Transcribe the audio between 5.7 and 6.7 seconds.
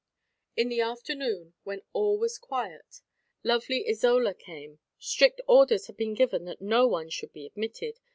had been given that